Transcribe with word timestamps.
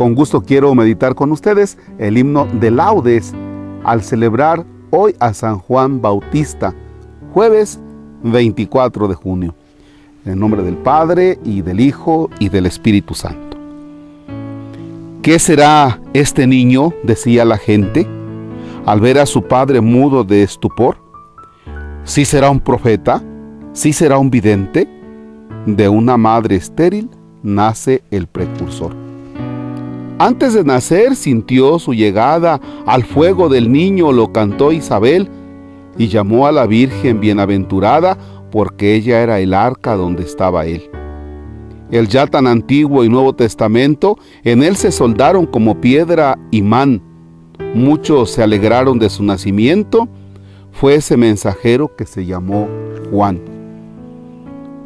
Con 0.00 0.14
gusto 0.14 0.40
quiero 0.40 0.74
meditar 0.74 1.14
con 1.14 1.30
ustedes 1.30 1.76
el 1.98 2.16
himno 2.16 2.46
de 2.46 2.70
laudes 2.70 3.34
al 3.84 4.02
celebrar 4.02 4.64
hoy 4.88 5.14
a 5.20 5.34
San 5.34 5.58
Juan 5.58 6.00
Bautista, 6.00 6.74
jueves 7.34 7.78
24 8.22 9.08
de 9.08 9.14
junio. 9.14 9.54
En 10.24 10.32
el 10.32 10.38
nombre 10.38 10.62
del 10.62 10.78
Padre 10.78 11.38
y 11.44 11.60
del 11.60 11.80
Hijo 11.80 12.30
y 12.38 12.48
del 12.48 12.64
Espíritu 12.64 13.12
Santo. 13.12 13.58
¿Qué 15.20 15.38
será 15.38 16.00
este 16.14 16.46
niño? 16.46 16.94
decía 17.02 17.44
la 17.44 17.58
gente 17.58 18.06
al 18.86 19.02
ver 19.02 19.18
a 19.18 19.26
su 19.26 19.42
padre 19.42 19.82
mudo 19.82 20.24
de 20.24 20.42
estupor. 20.42 20.96
¿Sí 22.04 22.24
será 22.24 22.48
un 22.48 22.60
profeta? 22.60 23.22
¿Sí 23.74 23.92
será 23.92 24.16
un 24.16 24.30
vidente? 24.30 24.88
De 25.66 25.90
una 25.90 26.16
madre 26.16 26.56
estéril 26.56 27.10
nace 27.42 28.02
el 28.10 28.28
precursor. 28.28 28.99
Antes 30.20 30.52
de 30.52 30.64
nacer 30.64 31.16
sintió 31.16 31.78
su 31.78 31.94
llegada, 31.94 32.60
al 32.84 33.04
fuego 33.04 33.48
del 33.48 33.72
niño 33.72 34.12
lo 34.12 34.30
cantó 34.34 34.70
Isabel 34.70 35.30
y 35.96 36.08
llamó 36.08 36.46
a 36.46 36.52
la 36.52 36.66
Virgen 36.66 37.20
bienaventurada 37.20 38.18
porque 38.52 38.96
ella 38.96 39.22
era 39.22 39.40
el 39.40 39.54
arca 39.54 39.96
donde 39.96 40.24
estaba 40.24 40.66
él. 40.66 40.90
El 41.90 42.08
ya 42.08 42.26
tan 42.26 42.46
antiguo 42.46 43.02
y 43.02 43.08
Nuevo 43.08 43.32
Testamento, 43.32 44.18
en 44.44 44.62
él 44.62 44.76
se 44.76 44.92
soldaron 44.92 45.46
como 45.46 45.80
piedra 45.80 46.38
imán. 46.50 47.00
Muchos 47.74 48.30
se 48.30 48.42
alegraron 48.42 48.98
de 48.98 49.08
su 49.08 49.24
nacimiento. 49.24 50.06
Fue 50.70 50.96
ese 50.96 51.16
mensajero 51.16 51.96
que 51.96 52.04
se 52.04 52.26
llamó 52.26 52.68
Juan. 53.10 53.49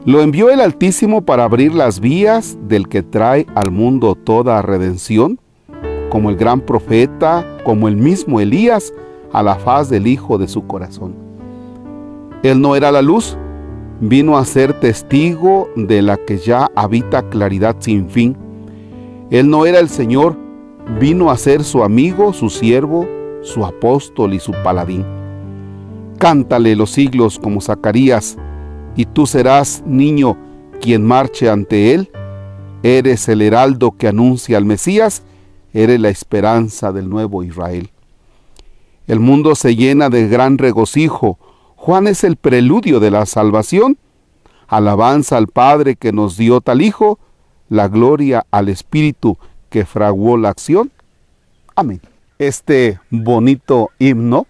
Lo 0.06 0.20
envió 0.20 0.50
el 0.50 0.60
Altísimo 0.60 1.22
para 1.22 1.44
abrir 1.44 1.74
las 1.74 1.98
vías 1.98 2.58
del 2.68 2.88
que 2.88 3.02
trae 3.02 3.46
al 3.54 3.70
mundo 3.70 4.14
toda 4.14 4.60
redención, 4.60 5.40
como 6.10 6.28
el 6.28 6.36
gran 6.36 6.60
profeta, 6.60 7.46
como 7.64 7.88
el 7.88 7.96
mismo 7.96 8.38
Elías, 8.38 8.92
a 9.32 9.42
la 9.42 9.54
faz 9.54 9.88
del 9.88 10.06
Hijo 10.06 10.36
de 10.36 10.46
su 10.46 10.66
corazón. 10.66 11.14
Él 12.42 12.60
no 12.60 12.76
era 12.76 12.92
la 12.92 13.00
luz, 13.00 13.38
vino 13.98 14.36
a 14.36 14.44
ser 14.44 14.78
testigo 14.78 15.70
de 15.74 16.02
la 16.02 16.18
que 16.18 16.36
ya 16.36 16.70
habita 16.74 17.22
claridad 17.30 17.76
sin 17.78 18.10
fin. 18.10 18.36
Él 19.30 19.48
no 19.48 19.64
era 19.64 19.78
el 19.78 19.88
Señor, 19.88 20.36
vino 21.00 21.30
a 21.30 21.38
ser 21.38 21.64
su 21.64 21.82
amigo, 21.82 22.34
su 22.34 22.50
siervo, 22.50 23.08
su 23.40 23.64
apóstol 23.64 24.34
y 24.34 24.38
su 24.38 24.52
paladín. 24.62 25.06
Cántale 26.18 26.76
los 26.76 26.90
siglos 26.90 27.38
como 27.38 27.62
Zacarías, 27.62 28.36
y 28.96 29.06
tú 29.06 29.26
serás, 29.26 29.82
niño, 29.86 30.36
quien 30.80 31.04
marche 31.04 31.48
ante 31.50 31.94
él. 31.94 32.10
Eres 32.82 33.28
el 33.28 33.42
heraldo 33.42 33.92
que 33.92 34.08
anuncia 34.08 34.58
al 34.58 34.64
Mesías, 34.64 35.22
eres 35.72 35.98
la 35.98 36.10
esperanza 36.10 36.92
del 36.92 37.08
nuevo 37.08 37.42
Israel. 37.42 37.90
El 39.06 39.20
mundo 39.20 39.54
se 39.54 39.74
llena 39.76 40.08
de 40.08 40.28
gran 40.28 40.58
regocijo. 40.58 41.38
Juan 41.76 42.06
es 42.06 42.24
el 42.24 42.36
preludio 42.36 43.00
de 43.00 43.10
la 43.10 43.26
salvación. 43.26 43.98
Alabanza 44.68 45.36
al 45.36 45.48
Padre 45.48 45.96
que 45.96 46.12
nos 46.12 46.36
dio 46.36 46.60
tal 46.60 46.80
Hijo, 46.80 47.18
la 47.68 47.88
gloria 47.88 48.46
al 48.50 48.68
Espíritu 48.68 49.36
que 49.68 49.84
fraguó 49.84 50.36
la 50.36 50.50
acción. 50.50 50.90
Amén. 51.74 52.00
Este 52.38 52.98
bonito 53.10 53.90
himno 53.98 54.46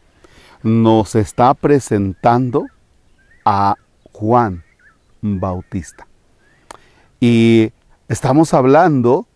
nos 0.62 1.14
está 1.14 1.54
presentando 1.54 2.66
a 3.44 3.76
Juan 4.14 4.62
Bautista. 5.20 6.06
Y 7.18 7.72
estamos 8.08 8.54
hablando 8.54 9.26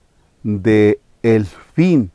de 0.45 1.01
el 1.23 1.47
fin 1.47 2.13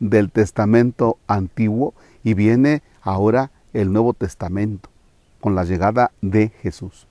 del 0.00 0.30
Testamento 0.30 1.18
antiguo 1.26 1.94
y 2.22 2.34
viene 2.34 2.82
ahora 3.00 3.50
el 3.72 3.92
Nuevo 3.92 4.12
Testamento 4.12 4.90
con 5.40 5.54
la 5.54 5.64
llegada 5.64 6.12
de 6.20 6.50
Jesús. 6.60 7.06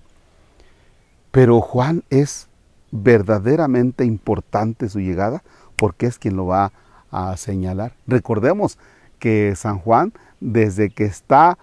Pero 1.32 1.60
Juan 1.60 2.04
es 2.12 2.48
verdaderamente 2.92 4.06
importante 4.06 4.90
su 4.90 5.00
llegada 5.00 5.44
porque 5.76 6.06
es 6.06 6.20
quien 6.20 6.36
lo 6.36 6.46
va 6.46 6.72
a 7.10 7.36
señalar. 7.36 7.94
Recordemos 8.06 8.78
que 9.18 9.56
San 9.56 9.80
Juan, 9.80 10.14
desde 10.40 10.92
que 10.92 11.06
está 11.06 11.58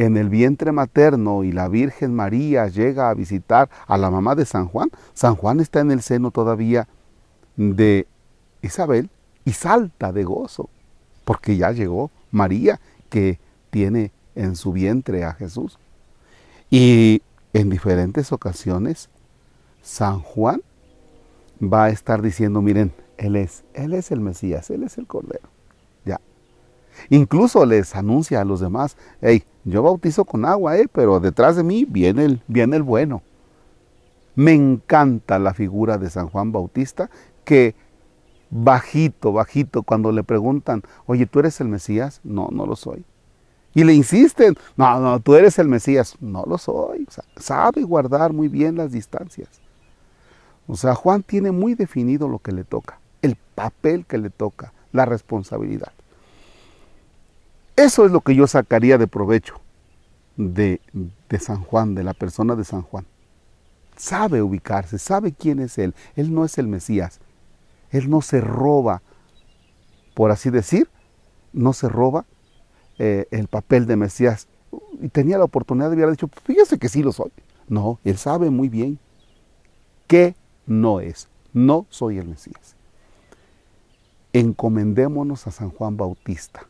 en 0.00 0.16
el 0.16 0.30
vientre 0.30 0.72
materno 0.72 1.44
y 1.44 1.52
la 1.52 1.68
Virgen 1.68 2.14
María 2.14 2.68
llega 2.68 3.10
a 3.10 3.14
visitar 3.14 3.68
a 3.86 3.98
la 3.98 4.10
mamá 4.10 4.34
de 4.34 4.46
San 4.46 4.66
Juan, 4.66 4.90
San 5.12 5.36
Juan 5.36 5.60
está 5.60 5.80
en 5.80 5.90
el 5.90 6.00
seno 6.00 6.30
todavía 6.30 6.88
de 7.56 8.06
Isabel 8.62 9.10
y 9.44 9.52
salta 9.52 10.10
de 10.10 10.24
gozo, 10.24 10.70
porque 11.26 11.58
ya 11.58 11.72
llegó 11.72 12.10
María 12.30 12.80
que 13.10 13.38
tiene 13.68 14.10
en 14.36 14.56
su 14.56 14.72
vientre 14.72 15.24
a 15.24 15.34
Jesús. 15.34 15.78
Y 16.70 17.20
en 17.52 17.68
diferentes 17.68 18.32
ocasiones, 18.32 19.10
San 19.82 20.20
Juan 20.20 20.62
va 21.62 21.84
a 21.84 21.90
estar 21.90 22.22
diciendo, 22.22 22.62
miren, 22.62 22.94
Él 23.18 23.36
es, 23.36 23.64
Él 23.74 23.92
es 23.92 24.10
el 24.12 24.20
Mesías, 24.20 24.70
Él 24.70 24.82
es 24.82 24.96
el 24.96 25.06
Cordero. 25.06 25.50
Ya. 26.06 26.22
Incluso 27.10 27.66
les 27.66 27.94
anuncia 27.94 28.40
a 28.40 28.44
los 28.44 28.60
demás, 28.60 28.96
hey, 29.20 29.44
yo 29.64 29.82
bautizo 29.82 30.24
con 30.24 30.44
agua, 30.44 30.78
eh, 30.78 30.88
pero 30.90 31.20
detrás 31.20 31.56
de 31.56 31.62
mí 31.62 31.84
viene 31.84 32.24
el, 32.24 32.42
viene 32.46 32.76
el 32.76 32.82
bueno. 32.82 33.22
Me 34.34 34.52
encanta 34.52 35.38
la 35.38 35.54
figura 35.54 35.98
de 35.98 36.08
San 36.08 36.28
Juan 36.28 36.52
Bautista 36.52 37.10
que 37.44 37.74
bajito, 38.50 39.32
bajito, 39.32 39.82
cuando 39.82 40.12
le 40.12 40.24
preguntan, 40.24 40.82
oye, 41.06 41.26
¿tú 41.26 41.40
eres 41.40 41.60
el 41.60 41.68
Mesías? 41.68 42.20
No, 42.24 42.48
no 42.50 42.66
lo 42.66 42.76
soy. 42.76 43.04
Y 43.74 43.84
le 43.84 43.94
insisten, 43.94 44.56
no, 44.76 44.98
no, 44.98 45.20
tú 45.20 45.34
eres 45.34 45.58
el 45.58 45.68
Mesías. 45.68 46.16
No 46.20 46.44
lo 46.46 46.58
soy. 46.58 47.06
sabe 47.36 47.82
guardar 47.82 48.32
muy 48.32 48.48
bien 48.48 48.76
las 48.76 48.90
distancias. 48.90 49.48
O 50.66 50.76
sea, 50.76 50.94
Juan 50.94 51.22
tiene 51.22 51.50
muy 51.50 51.74
definido 51.74 52.28
lo 52.28 52.38
que 52.38 52.52
le 52.52 52.64
toca, 52.64 53.00
el 53.22 53.36
papel 53.54 54.06
que 54.06 54.18
le 54.18 54.30
toca, 54.30 54.72
la 54.92 55.04
responsabilidad. 55.04 55.92
Eso 57.80 58.04
es 58.04 58.12
lo 58.12 58.20
que 58.20 58.34
yo 58.34 58.46
sacaría 58.46 58.98
de 58.98 59.06
provecho 59.06 59.58
de, 60.36 60.82
San 61.40 61.62
Juan, 61.62 61.94
de 61.94 62.04
la 62.04 62.12
persona 62.12 62.54
de 62.54 62.64
San 62.64 62.82
Juan. 62.82 63.06
Sabe 63.96 64.42
ubicarse, 64.42 64.98
sabe 64.98 65.32
quién 65.32 65.60
es 65.60 65.78
Él. 65.78 65.94
Él 66.14 66.34
no 66.34 66.44
es 66.44 66.58
el 66.58 66.68
Mesías. 66.68 67.20
Él 67.90 68.10
no 68.10 68.20
se 68.20 68.42
roba, 68.42 69.00
por 70.12 70.30
así 70.30 70.50
decir, 70.50 70.90
no 71.54 71.72
se 71.72 71.88
roba 71.88 72.26
eh, 72.98 73.26
el 73.30 73.48
papel 73.48 73.86
de 73.86 73.96
Mesías. 73.96 74.46
Y 75.00 75.08
tenía 75.08 75.38
la 75.38 75.44
oportunidad 75.44 75.90
de 75.90 76.02
haber 76.02 76.10
dicho, 76.10 76.28
fíjese 76.44 76.78
que 76.78 76.90
sí 76.90 77.02
lo 77.02 77.12
soy. 77.12 77.32
No, 77.66 77.98
Él 78.04 78.18
sabe 78.18 78.50
muy 78.50 78.68
bien 78.68 78.98
que 80.06 80.34
no 80.66 81.00
es. 81.00 81.30
No 81.54 81.86
soy 81.88 82.18
el 82.18 82.28
Mesías. 82.28 82.76
Encomendémonos 84.34 85.46
a 85.46 85.50
San 85.50 85.70
Juan 85.70 85.96
Bautista 85.96 86.69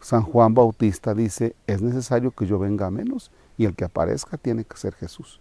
San 0.00 0.22
Juan 0.22 0.54
Bautista 0.54 1.14
dice, 1.14 1.54
es 1.66 1.82
necesario 1.82 2.30
que 2.30 2.46
yo 2.46 2.58
venga 2.58 2.86
a 2.86 2.90
menos 2.90 3.30
y 3.56 3.66
el 3.66 3.74
que 3.74 3.84
aparezca 3.84 4.38
tiene 4.38 4.64
que 4.64 4.76
ser 4.76 4.94
Jesús. 4.94 5.40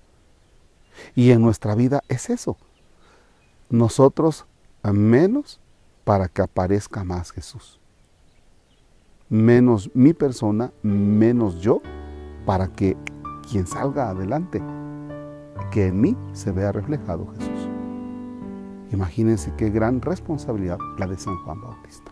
Y 1.16 1.31
en 1.31 1.42
nuestra 1.42 1.75
vida 1.75 2.02
es 2.09 2.30
eso. 2.30 2.58
Nosotros 3.70 4.46
a 4.84 4.92
menos 4.92 5.62
para 6.03 6.28
que 6.28 6.42
aparezca 6.42 7.03
más 7.03 7.31
Jesús. 7.31 7.80
Menos 9.30 9.92
mi 9.94 10.14
persona, 10.14 10.74
menos 10.81 11.62
yo, 11.62 11.81
para 12.46 12.68
que 12.68 12.97
quien 13.50 13.68
salga 13.68 14.09
adelante, 14.09 14.62
que 15.72 15.88
en 15.88 16.02
mí 16.02 16.17
se 16.34 16.52
vea 16.52 16.72
reflejado 16.72 17.28
Jesús. 17.38 17.70
Imagínense 18.91 19.53
qué 19.56 19.70
gran 19.70 20.02
responsabilidad 20.02 20.79
la 20.97 21.06
de 21.08 21.17
San 21.17 21.38
Juan 21.44 21.61
Bautista. 21.61 22.11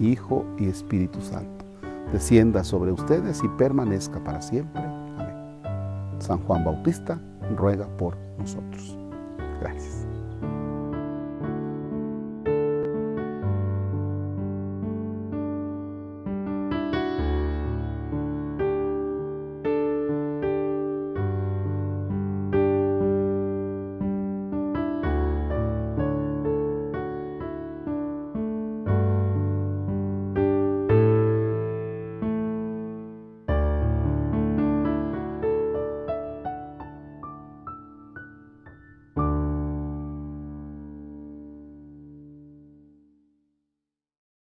Hijo 0.00 0.44
y 0.58 0.68
Espíritu 0.68 1.20
Santo, 1.20 1.64
descienda 2.12 2.64
sobre 2.64 2.92
ustedes 2.92 3.42
y 3.42 3.48
permanezca 3.58 4.22
para 4.22 4.42
siempre. 4.42 4.82
Amén. 4.82 6.16
San 6.18 6.38
Juan 6.44 6.64
Bautista 6.64 7.20
ruega 7.56 7.86
por 7.96 8.16
nosotros. 8.38 8.96
Gracias. 9.60 10.11